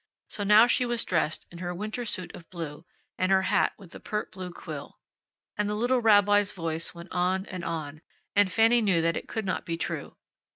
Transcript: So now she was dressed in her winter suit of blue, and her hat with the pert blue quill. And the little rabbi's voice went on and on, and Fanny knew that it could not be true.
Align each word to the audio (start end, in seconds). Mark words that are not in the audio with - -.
So 0.29 0.43
now 0.43 0.65
she 0.65 0.83
was 0.83 1.03
dressed 1.03 1.45
in 1.51 1.59
her 1.59 1.75
winter 1.75 2.05
suit 2.05 2.33
of 2.35 2.49
blue, 2.49 2.85
and 3.19 3.31
her 3.31 3.43
hat 3.43 3.73
with 3.77 3.91
the 3.91 3.99
pert 3.99 4.31
blue 4.31 4.51
quill. 4.51 4.97
And 5.55 5.69
the 5.69 5.75
little 5.75 6.01
rabbi's 6.01 6.53
voice 6.53 6.95
went 6.95 7.11
on 7.11 7.45
and 7.45 7.63
on, 7.63 8.01
and 8.35 8.51
Fanny 8.51 8.81
knew 8.81 9.03
that 9.03 9.15
it 9.15 9.27
could 9.27 9.45
not 9.45 9.63
be 9.63 9.77
true. 9.77 10.17